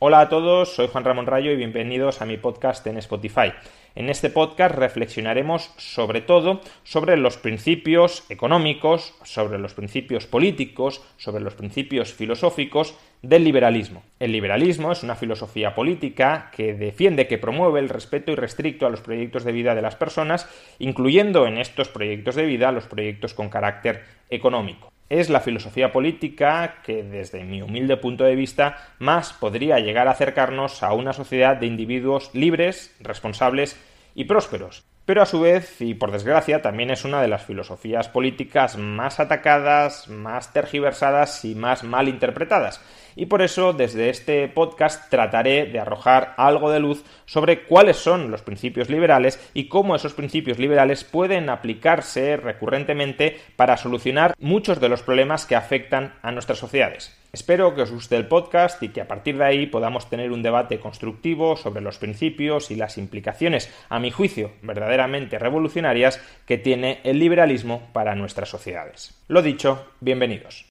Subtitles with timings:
[0.00, 3.52] Hola a todos, soy Juan Ramón Rayo y bienvenidos a mi podcast en Spotify.
[3.96, 11.42] En este podcast reflexionaremos sobre todo sobre los principios económicos, sobre los principios políticos, sobre
[11.42, 14.04] los principios filosóficos del liberalismo.
[14.20, 19.00] El liberalismo es una filosofía política que defiende, que promueve el respeto irrestricto a los
[19.00, 23.48] proyectos de vida de las personas, incluyendo en estos proyectos de vida los proyectos con
[23.48, 29.78] carácter económico es la filosofía política que, desde mi humilde punto de vista, más podría
[29.78, 33.78] llegar a acercarnos a una sociedad de individuos libres, responsables
[34.14, 34.87] y prósperos.
[35.08, 39.20] Pero a su vez, y por desgracia, también es una de las filosofías políticas más
[39.20, 42.82] atacadas, más tergiversadas y más mal interpretadas.
[43.16, 48.30] Y por eso, desde este podcast trataré de arrojar algo de luz sobre cuáles son
[48.30, 54.90] los principios liberales y cómo esos principios liberales pueden aplicarse recurrentemente para solucionar muchos de
[54.90, 57.17] los problemas que afectan a nuestras sociedades.
[57.32, 60.42] Espero que os guste el podcast y que a partir de ahí podamos tener un
[60.42, 67.00] debate constructivo sobre los principios y las implicaciones, a mi juicio, verdaderamente revolucionarias que tiene
[67.04, 69.14] el liberalismo para nuestras sociedades.
[69.28, 70.67] Lo dicho, bienvenidos.